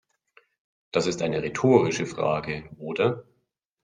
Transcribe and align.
Das 0.91 1.05
ist 1.05 1.21
eine 1.21 1.43
rhetorische 1.43 2.07
Frage, 2.07 2.67
oder? 2.79 3.23